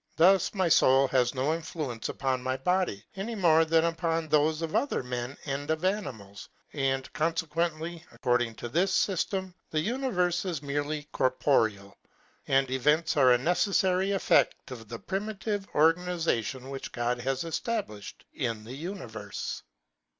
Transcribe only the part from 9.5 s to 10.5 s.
the univerfe